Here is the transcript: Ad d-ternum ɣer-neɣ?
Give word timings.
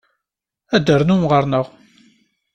Ad 0.75 0.81
d-ternum 0.81 1.23
ɣer-neɣ? 1.31 1.65